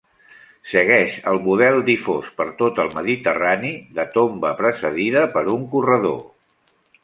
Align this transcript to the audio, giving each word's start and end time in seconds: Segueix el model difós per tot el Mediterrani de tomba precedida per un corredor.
Segueix 0.69 1.17
el 1.31 1.37
model 1.47 1.77
difós 1.89 2.31
per 2.41 2.47
tot 2.63 2.81
el 2.85 2.91
Mediterrani 3.01 3.71
de 4.01 4.09
tomba 4.19 4.55
precedida 4.65 5.25
per 5.37 5.49
un 5.59 5.71
corredor. 5.77 6.21